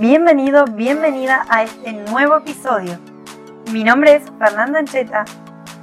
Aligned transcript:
Bienvenido, 0.00 0.64
bienvenida 0.64 1.44
a 1.48 1.64
este 1.64 1.92
nuevo 1.92 2.36
episodio. 2.36 3.00
Mi 3.72 3.82
nombre 3.82 4.14
es 4.14 4.22
Fernanda 4.38 4.78
Ancheta 4.78 5.24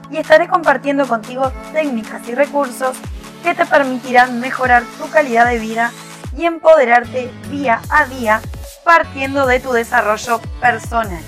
y 0.10 0.16
estaré 0.16 0.48
compartiendo 0.48 1.06
contigo 1.06 1.52
técnicas 1.74 2.26
y 2.30 2.34
recursos 2.34 2.98
que 3.44 3.54
te 3.54 3.66
permitirán 3.66 4.40
mejorar 4.40 4.84
tu 4.98 5.12
calidad 5.12 5.50
de 5.50 5.60
vida 5.60 5.92
y 6.38 6.46
empoderarte 6.46 7.30
día 7.52 7.82
a 7.90 8.06
día 8.06 8.40
partiendo 8.86 9.46
de 9.48 9.60
tu 9.60 9.74
desarrollo 9.74 10.40
personal. 10.62 11.22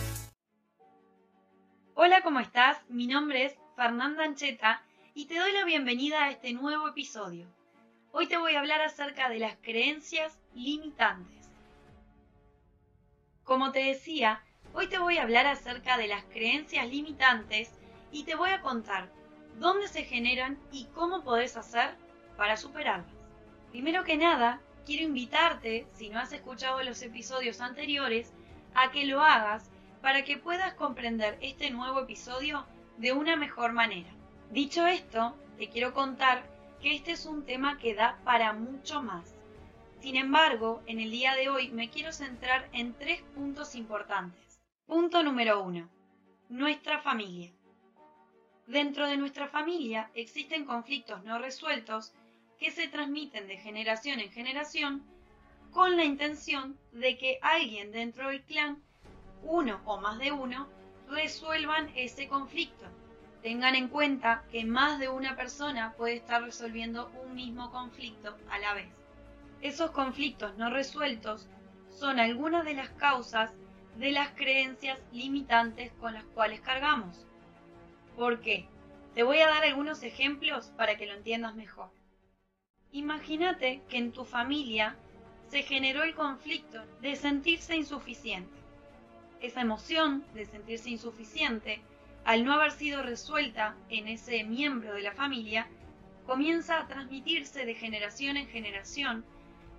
Hola, 1.93 2.21
¿cómo 2.21 2.39
estás? 2.39 2.77
Mi 2.87 3.05
nombre 3.05 3.43
es 3.43 3.57
Fernanda 3.75 4.23
Ancheta 4.23 4.81
y 5.13 5.25
te 5.25 5.37
doy 5.37 5.51
la 5.51 5.65
bienvenida 5.65 6.23
a 6.23 6.29
este 6.29 6.53
nuevo 6.53 6.87
episodio. 6.87 7.47
Hoy 8.13 8.27
te 8.27 8.37
voy 8.37 8.55
a 8.55 8.59
hablar 8.59 8.79
acerca 8.79 9.27
de 9.27 9.39
las 9.39 9.57
creencias 9.57 10.39
limitantes. 10.53 11.36
Como 13.47 13.71
te 13.71 13.79
decía, 13.79 14.43
hoy 14.73 14.87
te 14.87 14.99
voy 14.99 15.17
a 15.17 15.23
hablar 15.23 15.47
acerca 15.47 15.97
de 15.97 16.07
las 16.07 16.25
creencias 16.25 16.85
limitantes 16.89 17.71
y 18.11 18.25
te 18.25 18.35
voy 18.35 18.49
a 18.49 18.59
contar 18.59 19.09
dónde 19.57 19.87
se 19.87 20.03
generan 20.03 20.59
y 20.69 20.87
cómo 20.93 21.23
podés 21.23 21.55
hacer 21.55 21.95
para 22.35 22.57
superarlas. 22.57 23.15
Primero 23.71 24.03
que 24.03 24.17
nada, 24.17 24.59
quiero 24.85 25.03
invitarte, 25.03 25.87
si 25.93 26.09
no 26.09 26.19
has 26.19 26.33
escuchado 26.33 26.83
los 26.83 27.01
episodios 27.01 27.61
anteriores, 27.61 28.33
a 28.75 28.91
que 28.91 29.05
lo 29.05 29.21
hagas 29.21 29.71
para 30.01 30.25
que 30.25 30.35
puedas 30.35 30.73
comprender 30.73 31.37
este 31.39 31.71
nuevo 31.71 32.01
episodio 32.01 32.65
de 32.97 33.13
una 33.13 33.37
mejor 33.37 33.71
manera. 33.71 34.09
Dicho 34.51 34.85
esto, 34.85 35.37
te 35.57 35.69
quiero 35.69 35.93
contar 35.93 36.43
que 36.81 36.93
este 36.93 37.13
es 37.13 37.25
un 37.25 37.45
tema 37.45 37.77
que 37.77 37.95
da 37.95 38.19
para 38.25 38.51
mucho 38.51 39.01
más. 39.01 39.36
Sin 40.01 40.15
embargo, 40.15 40.83
en 40.85 40.99
el 40.99 41.11
día 41.11 41.35
de 41.35 41.49
hoy 41.49 41.69
me 41.69 41.89
quiero 41.89 42.11
centrar 42.11 42.69
en 42.71 42.93
tres 42.93 43.21
puntos 43.33 43.75
importantes. 43.75 44.61
Punto 44.85 45.23
número 45.23 45.61
uno. 45.63 45.89
Nuestra 46.49 46.99
familia. 46.99 47.51
Dentro 48.67 49.07
de 49.07 49.17
nuestra 49.17 49.47
familia 49.47 50.11
existen 50.13 50.65
conflictos 50.65 51.23
no 51.23 51.39
resueltos 51.39 52.13
que 52.59 52.71
se 52.71 52.87
transmiten 52.87 53.47
de 53.47 53.57
generación 53.57 54.19
en 54.19 54.31
generación 54.31 55.03
con 55.71 55.97
la 55.97 56.03
intención 56.03 56.77
de 56.91 57.17
que 57.17 57.39
alguien 57.41 57.91
dentro 57.91 58.29
del 58.29 58.43
clan, 58.43 58.81
uno 59.43 59.81
o 59.85 59.99
más 59.99 60.19
de 60.19 60.31
uno, 60.31 60.67
resuelvan 61.09 61.91
ese 61.95 62.27
conflicto. 62.27 62.85
Tengan 63.41 63.75
en 63.75 63.87
cuenta 63.87 64.43
que 64.51 64.63
más 64.63 64.99
de 64.99 65.09
una 65.09 65.35
persona 65.35 65.93
puede 65.97 66.15
estar 66.15 66.43
resolviendo 66.43 67.11
un 67.23 67.35
mismo 67.35 67.71
conflicto 67.71 68.37
a 68.49 68.59
la 68.59 68.73
vez. 68.73 69.06
Esos 69.61 69.91
conflictos 69.91 70.55
no 70.57 70.69
resueltos 70.69 71.47
son 71.89 72.19
algunas 72.19 72.63
de 72.63 72.73
las 72.73 72.89
causas 72.89 73.51
de 73.97 74.11
las 74.11 74.29
creencias 74.29 74.99
limitantes 75.11 75.91
con 75.93 76.13
las 76.13 76.23
cuales 76.25 76.61
cargamos. 76.61 77.25
¿Por 78.15 78.39
qué? 78.39 78.67
Te 79.15 79.23
voy 79.23 79.39
a 79.39 79.47
dar 79.47 79.63
algunos 79.63 80.03
ejemplos 80.03 80.71
para 80.77 80.95
que 80.95 81.07
lo 81.07 81.13
entiendas 81.13 81.55
mejor. 81.55 81.89
Imagínate 82.91 83.81
que 83.89 83.97
en 83.97 84.11
tu 84.11 84.25
familia 84.25 84.95
se 85.49 85.63
generó 85.63 86.03
el 86.03 86.13
conflicto 86.13 86.83
de 87.01 87.15
sentirse 87.15 87.75
insuficiente. 87.75 88.55
Esa 89.41 89.61
emoción 89.61 90.23
de 90.35 90.45
sentirse 90.45 90.91
insuficiente, 90.91 91.81
al 92.25 92.45
no 92.45 92.53
haber 92.53 92.71
sido 92.71 93.01
resuelta 93.01 93.75
en 93.89 94.07
ese 94.07 94.43
miembro 94.43 94.93
de 94.93 95.01
la 95.01 95.13
familia, 95.13 95.67
comienza 96.27 96.79
a 96.79 96.87
transmitirse 96.87 97.65
de 97.65 97.73
generación 97.73 98.37
en 98.37 98.47
generación 98.47 99.25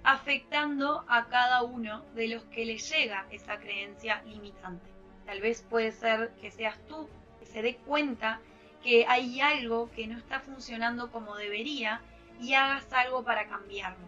afectando 0.04 1.04
a 1.08 1.26
cada 1.26 1.62
uno 1.62 2.04
de 2.14 2.28
los 2.28 2.44
que 2.44 2.64
le 2.64 2.78
llega 2.78 3.26
esa 3.30 3.58
creencia 3.58 4.22
limitante. 4.22 4.90
Tal 5.26 5.40
vez 5.40 5.62
puede 5.68 5.92
ser 5.92 6.30
que 6.40 6.50
seas 6.50 6.78
tú 6.86 7.08
que 7.38 7.46
se 7.46 7.62
dé 7.62 7.76
cuenta 7.76 8.40
que 8.82 9.04
hay 9.06 9.40
algo 9.40 9.90
que 9.90 10.06
no 10.06 10.16
está 10.16 10.40
funcionando 10.40 11.10
como 11.10 11.36
debería 11.36 12.00
y 12.40 12.54
hagas 12.54 12.92
algo 12.92 13.24
para 13.24 13.48
cambiarlo. 13.48 14.06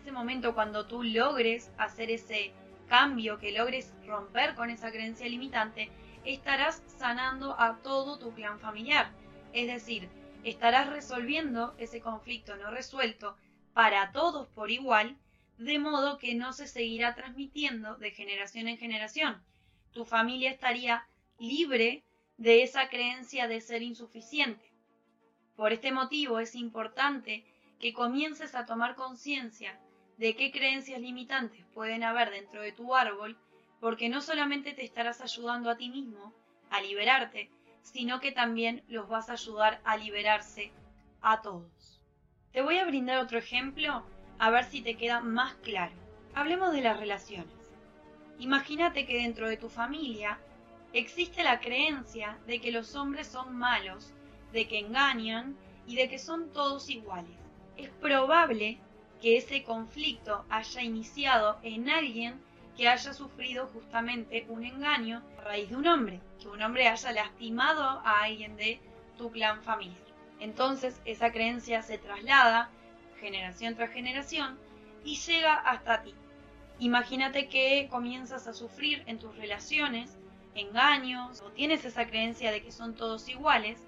Ese 0.00 0.12
momento 0.12 0.54
cuando 0.54 0.86
tú 0.86 1.02
logres 1.02 1.70
hacer 1.78 2.10
ese 2.10 2.52
cambio, 2.88 3.38
que 3.38 3.52
logres 3.52 3.94
romper 4.06 4.54
con 4.54 4.68
esa 4.70 4.90
creencia 4.90 5.28
limitante, 5.28 5.90
estarás 6.24 6.82
sanando 6.86 7.58
a 7.58 7.78
todo 7.78 8.18
tu 8.18 8.34
clan 8.34 8.58
familiar. 8.58 9.10
Es 9.52 9.66
decir, 9.68 10.08
estarás 10.44 10.88
resolviendo 10.90 11.74
ese 11.78 12.00
conflicto 12.00 12.56
no 12.56 12.70
resuelto 12.70 13.36
para 13.74 14.12
todos 14.12 14.48
por 14.48 14.70
igual, 14.70 15.16
de 15.58 15.78
modo 15.78 16.18
que 16.18 16.34
no 16.34 16.52
se 16.52 16.66
seguirá 16.66 17.14
transmitiendo 17.14 17.96
de 17.96 18.10
generación 18.10 18.68
en 18.68 18.78
generación. 18.78 19.42
Tu 19.92 20.04
familia 20.04 20.50
estaría 20.50 21.06
libre 21.38 22.04
de 22.36 22.62
esa 22.62 22.88
creencia 22.88 23.46
de 23.48 23.60
ser 23.60 23.82
insuficiente. 23.82 24.72
Por 25.56 25.72
este 25.72 25.92
motivo 25.92 26.40
es 26.40 26.54
importante 26.54 27.44
que 27.78 27.92
comiences 27.92 28.54
a 28.54 28.66
tomar 28.66 28.94
conciencia 28.94 29.78
de 30.16 30.36
qué 30.36 30.50
creencias 30.50 31.00
limitantes 31.00 31.64
pueden 31.74 32.04
haber 32.04 32.30
dentro 32.30 32.62
de 32.62 32.72
tu 32.72 32.94
árbol, 32.94 33.36
porque 33.80 34.08
no 34.08 34.20
solamente 34.20 34.72
te 34.72 34.84
estarás 34.84 35.20
ayudando 35.20 35.68
a 35.68 35.76
ti 35.76 35.88
mismo 35.88 36.32
a 36.70 36.80
liberarte, 36.80 37.50
sino 37.82 38.20
que 38.20 38.32
también 38.32 38.84
los 38.88 39.08
vas 39.08 39.28
a 39.28 39.34
ayudar 39.34 39.80
a 39.84 39.96
liberarse 39.96 40.72
a 41.20 41.42
todos. 41.42 41.81
Te 42.52 42.60
voy 42.60 42.76
a 42.76 42.84
brindar 42.84 43.16
otro 43.16 43.38
ejemplo 43.38 44.02
a 44.38 44.50
ver 44.50 44.64
si 44.64 44.82
te 44.82 44.98
queda 44.98 45.20
más 45.20 45.54
claro. 45.62 45.94
Hablemos 46.34 46.72
de 46.72 46.82
las 46.82 47.00
relaciones. 47.00 47.54
Imagínate 48.38 49.06
que 49.06 49.22
dentro 49.22 49.48
de 49.48 49.56
tu 49.56 49.70
familia 49.70 50.38
existe 50.92 51.42
la 51.42 51.60
creencia 51.60 52.38
de 52.46 52.60
que 52.60 52.70
los 52.70 52.94
hombres 52.94 53.26
son 53.26 53.56
malos, 53.56 54.12
de 54.52 54.68
que 54.68 54.80
engañan 54.80 55.56
y 55.86 55.96
de 55.96 56.10
que 56.10 56.18
son 56.18 56.52
todos 56.52 56.90
iguales. 56.90 57.38
Es 57.78 57.88
probable 57.88 58.78
que 59.22 59.38
ese 59.38 59.62
conflicto 59.62 60.44
haya 60.50 60.82
iniciado 60.82 61.58
en 61.62 61.88
alguien 61.88 62.38
que 62.76 62.86
haya 62.86 63.14
sufrido 63.14 63.66
justamente 63.68 64.44
un 64.50 64.66
engaño 64.66 65.22
a 65.38 65.44
raíz 65.44 65.70
de 65.70 65.76
un 65.76 65.86
hombre, 65.86 66.20
que 66.38 66.48
un 66.48 66.60
hombre 66.60 66.86
haya 66.86 67.12
lastimado 67.12 67.82
a 67.82 68.24
alguien 68.24 68.56
de 68.56 68.78
tu 69.16 69.30
clan 69.30 69.62
familiar. 69.62 70.11
Entonces 70.42 71.00
esa 71.04 71.30
creencia 71.30 71.82
se 71.82 71.98
traslada 71.98 72.68
generación 73.20 73.76
tras 73.76 73.92
generación 73.92 74.58
y 75.04 75.14
llega 75.16 75.54
hasta 75.54 76.02
ti. 76.02 76.16
Imagínate 76.80 77.48
que 77.48 77.86
comienzas 77.88 78.48
a 78.48 78.52
sufrir 78.52 79.04
en 79.06 79.20
tus 79.20 79.36
relaciones 79.36 80.18
engaños 80.56 81.40
o 81.42 81.52
tienes 81.52 81.84
esa 81.84 82.08
creencia 82.08 82.50
de 82.50 82.60
que 82.60 82.72
son 82.72 82.96
todos 82.96 83.28
iguales, 83.28 83.84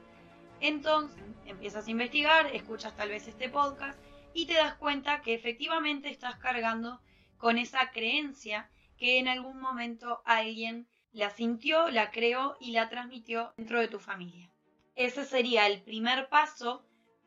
entonces 0.60 1.24
empiezas 1.44 1.88
a 1.88 1.90
investigar, 1.90 2.46
escuchas 2.54 2.94
tal 2.94 3.08
vez 3.08 3.26
este 3.26 3.48
podcast 3.48 3.98
y 4.32 4.46
te 4.46 4.54
das 4.54 4.76
cuenta 4.76 5.22
que 5.22 5.34
efectivamente 5.34 6.08
estás 6.08 6.36
cargando 6.36 7.00
con 7.36 7.58
esa 7.58 7.90
creencia 7.90 8.70
que 8.96 9.18
en 9.18 9.26
algún 9.26 9.60
momento 9.60 10.22
alguien 10.24 10.86
la 11.10 11.30
sintió, 11.30 11.90
la 11.90 12.12
creó 12.12 12.56
y 12.60 12.70
la 12.70 12.88
transmitió 12.88 13.52
dentro 13.56 13.80
de 13.80 13.88
tu 13.88 13.98
familia. 13.98 14.53
Ese 14.96 15.24
sería 15.24 15.66
el 15.66 15.82
primer 15.82 16.28
paso 16.28 16.84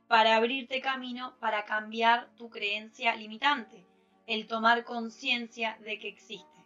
para 0.07 0.37
abrirte 0.37 0.79
camino 0.79 1.35
para 1.41 1.65
cambiar 1.65 2.33
tu 2.35 2.49
creencia 2.49 3.13
limitante, 3.17 3.85
el 4.25 4.47
tomar 4.47 4.85
conciencia 4.85 5.77
de 5.81 5.99
que 5.99 6.07
existe. 6.07 6.63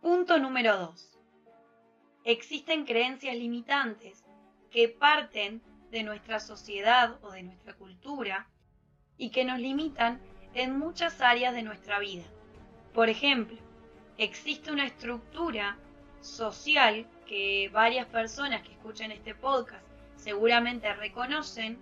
Punto 0.00 0.40
número 0.40 0.76
2. 0.76 1.18
Existen 2.24 2.84
creencias 2.84 3.36
limitantes 3.36 4.24
que 4.72 4.88
parten 4.88 5.62
de 5.92 6.02
nuestra 6.02 6.40
sociedad 6.40 7.22
o 7.22 7.30
de 7.30 7.44
nuestra 7.44 7.74
cultura 7.74 8.48
y 9.16 9.30
que 9.30 9.44
nos 9.44 9.60
limitan 9.60 10.20
en 10.54 10.76
muchas 10.80 11.20
áreas 11.20 11.54
de 11.54 11.62
nuestra 11.62 12.00
vida. 12.00 12.24
Por 12.92 13.08
ejemplo, 13.08 13.56
existe 14.18 14.72
una 14.72 14.86
estructura 14.86 15.78
social 16.20 17.06
que 17.24 17.70
varias 17.72 18.06
personas 18.08 18.62
que 18.62 18.72
escuchen 18.72 19.12
este 19.12 19.36
podcast 19.36 19.91
seguramente 20.22 20.92
reconocen 20.94 21.78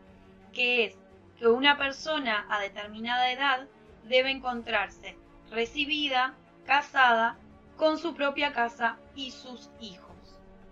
que 0.52 0.84
es 0.84 0.96
que 1.38 1.46
una 1.46 1.76
persona 1.76 2.46
a 2.48 2.60
determinada 2.60 3.30
edad 3.30 3.66
debe 4.04 4.30
encontrarse 4.30 5.16
recibida, 5.50 6.34
casada, 6.66 7.36
con 7.76 7.98
su 7.98 8.14
propia 8.14 8.52
casa 8.52 8.98
y 9.14 9.30
sus 9.30 9.70
hijos. 9.80 10.14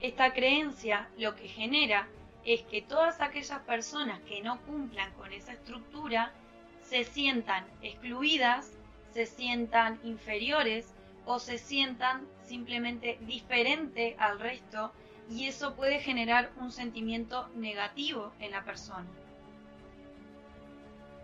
Esta 0.00 0.32
creencia 0.32 1.08
lo 1.18 1.34
que 1.34 1.48
genera 1.48 2.06
es 2.44 2.62
que 2.62 2.82
todas 2.82 3.20
aquellas 3.20 3.60
personas 3.60 4.20
que 4.22 4.42
no 4.42 4.60
cumplan 4.62 5.12
con 5.14 5.32
esa 5.32 5.52
estructura 5.52 6.32
se 6.82 7.04
sientan 7.04 7.66
excluidas, 7.82 8.72
se 9.12 9.26
sientan 9.26 9.98
inferiores 10.04 10.94
o 11.26 11.38
se 11.38 11.58
sientan 11.58 12.26
simplemente 12.44 13.18
diferente 13.22 14.16
al 14.18 14.38
resto 14.38 14.92
y 15.30 15.46
eso 15.46 15.74
puede 15.74 16.00
generar 16.00 16.52
un 16.58 16.72
sentimiento 16.72 17.48
negativo 17.54 18.32
en 18.40 18.52
la 18.52 18.64
persona. 18.64 19.08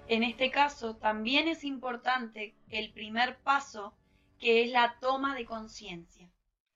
En 0.06 0.22
este 0.22 0.50
caso, 0.50 0.96
también 0.96 1.48
es 1.48 1.64
importante 1.64 2.54
el 2.68 2.92
primer 2.92 3.38
paso 3.38 3.94
que 4.38 4.62
es 4.62 4.70
la 4.70 4.98
toma 5.00 5.34
de 5.34 5.46
conciencia. 5.46 6.30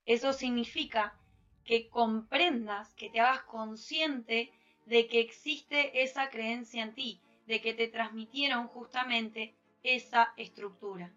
Eso 0.06 0.32
significa 0.32 1.18
que 1.64 1.90
comprendas, 1.90 2.94
que 2.94 3.10
te 3.10 3.20
hagas 3.20 3.42
consciente 3.42 4.50
de 4.86 5.06
que 5.06 5.20
existe 5.20 6.02
esa 6.02 6.30
creencia 6.30 6.82
en 6.82 6.94
ti, 6.94 7.20
de 7.46 7.60
que 7.60 7.74
te 7.74 7.88
transmitieron 7.88 8.68
justamente 8.68 9.54
esa 9.82 10.32
estructura. 10.38 11.12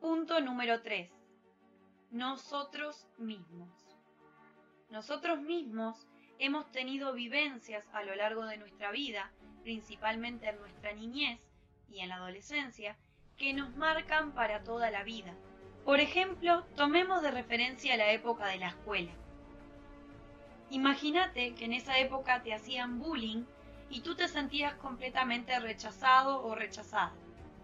Punto 0.00 0.40
número 0.40 0.82
3. 0.82 1.08
Nosotros 2.10 3.06
mismos. 3.16 3.81
Nosotros 4.92 5.40
mismos 5.40 6.06
hemos 6.38 6.70
tenido 6.70 7.14
vivencias 7.14 7.82
a 7.94 8.02
lo 8.02 8.14
largo 8.14 8.44
de 8.44 8.58
nuestra 8.58 8.90
vida, 8.90 9.32
principalmente 9.62 10.50
en 10.50 10.58
nuestra 10.58 10.92
niñez 10.92 11.40
y 11.88 12.00
en 12.00 12.10
la 12.10 12.16
adolescencia, 12.16 12.98
que 13.38 13.54
nos 13.54 13.74
marcan 13.74 14.32
para 14.32 14.62
toda 14.64 14.90
la 14.90 15.02
vida. 15.02 15.32
Por 15.86 16.00
ejemplo, 16.00 16.66
tomemos 16.76 17.22
de 17.22 17.30
referencia 17.30 17.96
la 17.96 18.12
época 18.12 18.48
de 18.48 18.58
la 18.58 18.68
escuela. 18.68 19.12
Imagínate 20.68 21.54
que 21.54 21.64
en 21.64 21.72
esa 21.72 21.98
época 21.98 22.42
te 22.42 22.52
hacían 22.52 22.98
bullying 22.98 23.44
y 23.88 24.02
tú 24.02 24.14
te 24.14 24.28
sentías 24.28 24.74
completamente 24.74 25.58
rechazado 25.58 26.44
o 26.44 26.54
rechazada. 26.54 27.14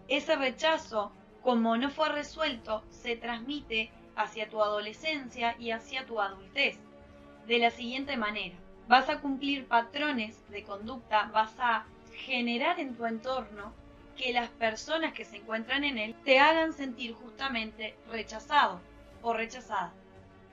Ese 0.07 0.35
rechazo, 0.35 1.11
como 1.43 1.77
no 1.77 1.91
fue 1.91 2.09
resuelto, 2.09 2.83
se 2.89 3.15
transmite 3.15 3.91
hacia 4.15 4.49
tu 4.49 4.63
adolescencia 4.63 5.55
y 5.59 5.69
hacia 5.69 6.07
tu 6.07 6.19
adultez. 6.19 6.88
De 7.49 7.57
la 7.57 7.71
siguiente 7.71 8.15
manera, 8.15 8.55
vas 8.87 9.09
a 9.09 9.21
cumplir 9.21 9.67
patrones 9.67 10.37
de 10.51 10.61
conducta, 10.61 11.31
vas 11.33 11.51
a 11.57 11.83
generar 12.13 12.79
en 12.79 12.95
tu 12.95 13.07
entorno 13.07 13.73
que 14.15 14.31
las 14.33 14.49
personas 14.49 15.13
que 15.13 15.25
se 15.25 15.37
encuentran 15.37 15.83
en 15.83 15.97
él 15.97 16.15
te 16.23 16.37
hagan 16.37 16.73
sentir 16.73 17.15
justamente 17.15 17.95
rechazado 18.11 18.79
o 19.23 19.33
rechazada 19.33 19.91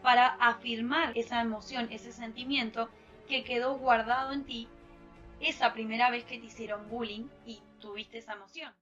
para 0.02 0.36
afirmar 0.40 1.12
esa 1.18 1.42
emoción, 1.42 1.86
ese 1.90 2.12
sentimiento 2.12 2.88
que 3.28 3.44
quedó 3.44 3.76
guardado 3.76 4.32
en 4.32 4.44
ti 4.44 4.66
esa 5.40 5.74
primera 5.74 6.08
vez 6.08 6.24
que 6.24 6.38
te 6.38 6.46
hicieron 6.46 6.88
bullying 6.88 7.28
y 7.44 7.60
tuviste 7.78 8.16
esa 8.16 8.32
emoción. 8.32 8.72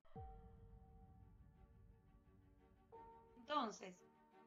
Entonces, 3.39 3.93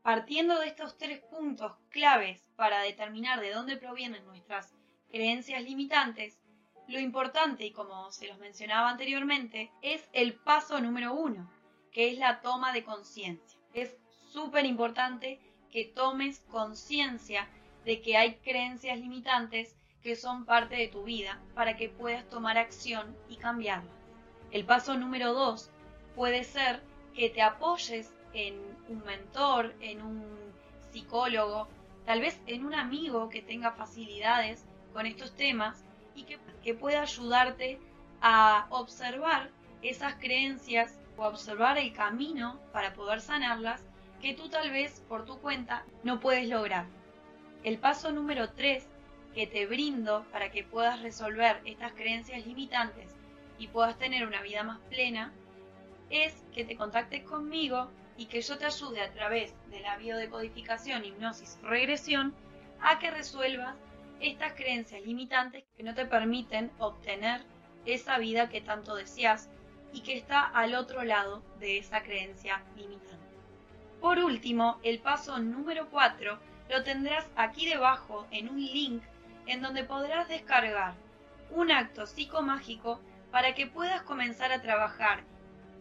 partiendo 0.08 0.58
de 0.62 0.68
estos 0.68 0.98
tres 0.98 1.20
puntos 1.20 1.74
claves 1.90 2.42
para 2.56 2.80
determinar 2.80 3.42
de 3.42 3.52
dónde 3.52 3.76
provienen 3.76 4.26
nuestras 4.26 4.74
creencias 5.12 5.62
limitantes, 5.62 6.40
lo 6.88 7.02
importante, 7.02 7.66
y 7.66 7.72
como 7.72 8.10
se 8.14 8.30
los 8.30 8.38
mencionaba 8.38 8.90
anteriormente, 8.90 9.70
es 9.82 10.08
el 10.14 10.36
paso 10.36 10.80
número 10.80 11.14
uno, 11.14 11.52
que 11.92 12.10
es 12.10 12.18
la 12.18 12.40
toma 12.40 12.72
de 12.72 12.86
conciencia. 12.86 13.60
Es 13.74 13.98
súper 14.32 14.66
importante 14.66 15.42
que 15.70 15.84
tomes 15.84 16.40
conciencia 16.50 17.46
de 17.84 18.02
que 18.02 18.16
hay 18.16 18.36
creencias 18.36 18.98
limitantes 18.98 19.76
que 20.02 20.16
son 20.16 20.46
parte 20.46 20.78
de 20.78 20.88
tu 20.88 21.04
vida 21.04 21.42
para 21.54 21.76
que 21.76 21.90
puedas 21.90 22.30
tomar 22.30 22.58
acción 22.58 23.14
y 23.28 23.36
cambiarlas. 23.36 23.92
El 24.52 24.64
paso 24.64 24.98
número 24.98 25.34
dos 25.34 25.70
puede 26.16 26.46
ser 26.46 26.82
que 27.14 27.30
te 27.30 27.42
apoyes 27.42 28.14
en 28.34 28.56
un 28.90 29.04
mentor, 29.06 29.74
en 29.80 30.02
un 30.02 30.24
psicólogo, 30.92 31.68
tal 32.06 32.22
vez 32.22 32.40
en 32.48 32.66
un 32.66 32.74
amigo 32.74 33.30
que 33.30 33.42
tenga 33.42 33.72
facilidades 33.72 34.66
con 34.94 35.06
estos 35.06 35.36
temas 35.36 35.84
y 36.16 36.24
que, 36.24 36.40
que 36.64 36.74
pueda 36.74 37.02
ayudarte 37.02 37.80
a 38.22 38.68
observar 38.70 39.50
esas 39.82 40.16
creencias 40.16 41.00
o 41.18 41.26
observar 41.26 41.78
el 41.78 41.94
camino 41.94 42.60
para 42.72 42.94
poder 42.94 43.22
sanarlas 43.22 43.84
que 44.22 44.34
tú 44.34 44.50
tal 44.50 44.72
vez 44.72 45.04
por 45.08 45.26
tu 45.26 45.38
cuenta 45.40 45.86
no 46.04 46.20
puedes 46.20 46.48
lograr. 46.48 46.86
El 47.64 47.78
paso 47.78 48.12
número 48.12 48.50
3 48.52 48.88
que 49.34 49.46
te 49.46 49.66
brindo 49.68 50.26
para 50.32 50.50
que 50.50 50.64
puedas 50.64 51.02
resolver 51.02 51.62
estas 51.66 51.94
creencias 51.94 52.46
limitantes 52.46 53.16
y 53.60 53.68
puedas 53.68 53.98
tener 53.98 54.26
una 54.26 54.42
vida 54.42 54.64
más 54.64 54.80
plena 54.90 55.32
es 56.10 56.34
que 56.54 56.66
te 56.66 56.76
contactes 56.76 57.24
conmigo 57.24 57.90
y 58.18 58.26
que 58.26 58.42
yo 58.42 58.58
te 58.58 58.66
ayude 58.66 59.02
a 59.02 59.12
través 59.12 59.54
de 59.70 59.80
la 59.80 59.98
biodecodificación, 59.98 61.06
hipnosis, 61.06 61.58
regresión 61.62 62.34
a 62.82 63.00
que 63.00 63.12
resuelvas 63.12 63.76
estas 64.20 64.54
creencias 64.54 65.02
limitantes 65.04 65.64
que 65.76 65.84
no 65.84 65.94
te 65.94 66.06
permiten 66.06 66.72
obtener 66.80 67.42
esa 67.86 68.18
vida 68.18 68.50
que 68.50 68.62
tanto 68.62 68.96
deseas 68.96 69.50
y 69.94 70.02
que 70.02 70.18
está 70.18 70.42
al 70.42 70.76
otro 70.76 71.04
lado 71.04 71.44
de 71.60 71.78
esa 71.78 72.02
creencia 72.02 72.62
limitante. 72.76 73.18
Por 74.02 74.20
último, 74.20 74.80
el 74.84 75.00
paso 75.00 75.40
número 75.40 75.90
4 75.90 76.40
lo 76.70 76.84
tendrás 76.84 77.26
aquí 77.36 77.68
debajo 77.70 78.28
en 78.32 78.50
un 78.50 78.60
link 78.60 79.04
en 79.46 79.62
donde 79.62 79.84
podrás 79.84 80.28
descargar 80.28 80.94
un 81.52 81.72
acto 81.72 82.06
psicomágico 82.06 83.00
para 83.32 83.56
que 83.56 83.68
puedas 83.68 84.02
comenzar 84.02 84.52
a 84.52 84.62
trabajar 84.62 85.24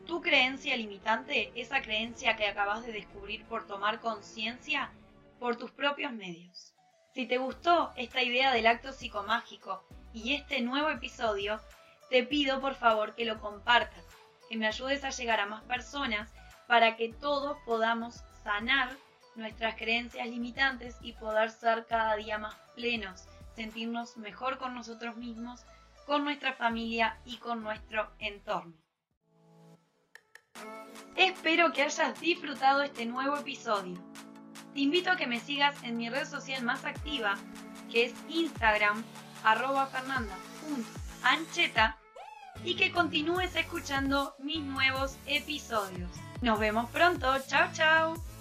tu 0.07 0.23
creencia 0.23 0.77
limitante, 0.77 1.51
esa 1.55 1.83
creencia 1.83 2.37
que 2.37 2.47
acabas 2.47 2.87
de 2.87 2.93
descubrir 2.93 3.45
por 3.47 3.67
tomar 3.67 4.01
conciencia 4.01 4.91
por 5.41 5.57
tus 5.57 5.73
propios 5.73 6.13
medios. 6.13 6.75
Si 7.13 7.27
te 7.27 7.39
gustó 7.39 7.93
esta 7.97 8.23
idea 8.23 8.53
del 8.53 8.69
acto 8.69 8.93
psicomágico 8.93 9.85
y 10.13 10.35
este 10.35 10.61
nuevo 10.61 10.91
episodio, 10.91 11.61
te 12.09 12.23
pido 12.23 12.61
por 12.61 12.75
favor 12.75 13.15
que 13.15 13.25
lo 13.25 13.41
compartas, 13.41 14.05
que 14.49 14.57
me 14.57 14.69
ayudes 14.69 15.03
a 15.03 15.11
llegar 15.11 15.41
a 15.41 15.47
más 15.47 15.65
personas 15.65 16.33
para 16.69 16.97
que 16.97 17.13
todos 17.13 17.59
podamos 17.67 18.23
sanar 18.45 18.91
nuestras 19.35 19.75
creencias 19.75 20.27
limitantes 20.29 20.97
y 21.03 21.15
poder 21.15 21.51
ser 21.51 21.85
cada 21.87 22.15
día 22.17 22.39
más 22.39 22.55
plenos, 22.77 23.27
sentirnos 23.55 24.17
mejor 24.17 24.59
con 24.59 24.75
nosotros 24.75 25.17
mismos, 25.17 25.65
con 26.07 26.23
nuestra 26.25 26.53
familia 26.53 27.19
y 27.25 27.39
con 27.39 27.63
nuestro 27.63 28.11
entorno. 28.19 28.86
Espero 31.17 31.73
que 31.73 31.83
hayas 31.83 32.21
disfrutado 32.21 32.83
este 32.83 33.07
nuevo 33.07 33.37
episodio. 33.37 33.97
Te 34.75 34.81
invito 34.81 35.11
a 35.11 35.17
que 35.17 35.27
me 35.27 35.41
sigas 35.41 35.83
en 35.83 35.97
mi 35.97 36.11
red 36.11 36.29
social 36.29 36.63
más 36.63 36.85
activa, 36.85 37.37
que 37.91 38.05
es 38.05 38.15
Instagram, 38.29 39.03
arroba 39.43 39.87
fernanda.ancheta, 39.87 41.97
y 42.65 42.77
que 42.77 42.93
continúes 42.93 43.57
escuchando 43.57 44.35
mis 44.39 44.61
nuevos 44.61 45.17
episodios. 45.27 46.11
Nos 46.43 46.59
vemos 46.59 46.91
pronto. 46.91 47.35
Chao, 47.47 47.71
chao. 47.73 48.36